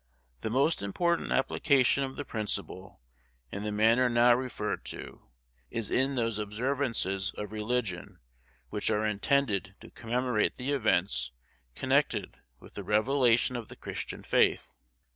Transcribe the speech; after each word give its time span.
The 0.39 0.49
most 0.49 0.81
important 0.81 1.31
application 1.31 2.03
of 2.03 2.15
the 2.15 2.25
principle, 2.25 3.01
in 3.51 3.61
the 3.61 3.71
manner 3.71 4.09
now 4.09 4.33
referred 4.33 4.83
to, 4.85 5.21
is 5.69 5.91
in 5.91 6.15
those 6.15 6.39
observances 6.39 7.31
of 7.37 7.51
religion 7.51 8.17
which 8.71 8.89
are 8.89 9.05
intended 9.05 9.75
to 9.79 9.91
commemorate 9.91 10.55
the 10.55 10.71
events 10.73 11.33
connected 11.75 12.39
with 12.59 12.73
the 12.73 12.83
revelation 12.83 13.55
of 13.55 13.67
the 13.67 13.75
Christian 13.75 14.23
faith. 14.23 14.73